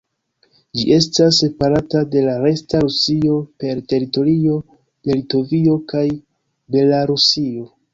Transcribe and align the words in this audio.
Ĝi 0.77 0.85
estas 0.95 1.41
separata 1.43 2.01
de 2.15 2.25
la 2.29 2.33
"resta" 2.45 2.81
Rusio 2.87 3.37
per 3.65 3.85
teritorio 3.95 4.59
de 4.73 5.23
Litovio 5.23 5.81
kaj 5.95 6.07
Belarusio. 6.77 7.75